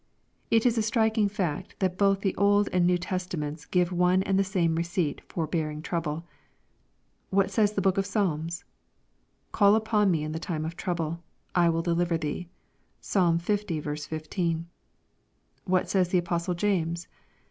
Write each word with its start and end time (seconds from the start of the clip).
It 0.49 0.65
is 0.65 0.79
a 0.79 0.81
striking 0.81 1.29
fact, 1.29 1.75
that 1.77 1.95
both 1.95 2.21
the 2.21 2.33
Old 2.35 2.69
and 2.73 2.87
New 2.87 2.97
Testa 2.97 3.37
ments 3.37 3.65
give 3.65 3.91
one 3.91 4.23
and 4.23 4.39
the 4.39 4.43
same 4.43 4.73
receipt 4.73 5.21
for 5.29 5.45
bearing 5.45 5.83
trouble. 5.83 6.23
What 7.29 7.51
says 7.51 7.73
the 7.73 7.83
book 7.83 7.99
of 7.99 8.07
Psalms?" 8.07 8.63
Call 9.51 9.75
upon 9.75 10.09
me 10.09 10.23
in 10.23 10.31
the 10.31 10.39
time 10.39 10.65
of 10.65 10.75
trouble: 10.75 11.21
I 11.53 11.69
will 11.69 11.83
deliver 11.83 12.17
thee." 12.17 12.49
(Psalm 12.99 13.35
L 13.47 13.95
15.) 13.95 14.65
What 15.65 15.87
says 15.87 16.09
the 16.09 16.17
apostle 16.17 16.55
James 16.55 17.07